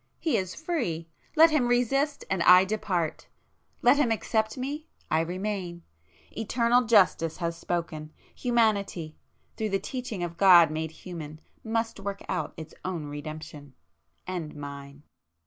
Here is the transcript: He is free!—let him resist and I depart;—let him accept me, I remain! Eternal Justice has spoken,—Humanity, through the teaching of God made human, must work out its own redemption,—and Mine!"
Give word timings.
He 0.17 0.35
is 0.35 0.55
free!—let 0.55 1.51
him 1.51 1.67
resist 1.67 2.25
and 2.27 2.41
I 2.41 2.65
depart;—let 2.65 3.97
him 3.97 4.09
accept 4.11 4.57
me, 4.57 4.87
I 5.11 5.19
remain! 5.19 5.83
Eternal 6.35 6.85
Justice 6.85 7.37
has 7.37 7.55
spoken,—Humanity, 7.55 9.15
through 9.57 9.69
the 9.69 9.77
teaching 9.77 10.23
of 10.23 10.37
God 10.37 10.71
made 10.71 10.89
human, 10.89 11.39
must 11.63 11.99
work 11.99 12.23
out 12.27 12.55
its 12.57 12.73
own 12.83 13.05
redemption,—and 13.05 14.55
Mine!" 14.55 15.03